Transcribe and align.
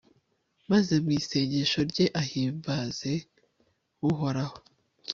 maze 0.71 0.93
mu 1.03 1.09
isengesho 1.19 1.79
rye 1.89 2.05
ahimbaze 2.21 3.13
uhoraho 4.09 4.57